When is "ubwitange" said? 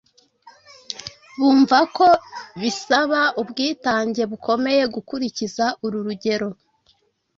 3.41-4.21